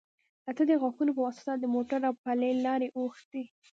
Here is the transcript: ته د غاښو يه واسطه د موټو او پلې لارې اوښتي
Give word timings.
ته 0.55 0.63
د 0.69 0.71
غاښو 0.81 1.03
يه 1.07 1.13
واسطه 1.23 1.51
د 1.59 1.63
موټو 1.73 1.97
او 2.07 2.13
پلې 2.23 2.49
لارې 2.65 2.87
اوښتي 2.97 3.43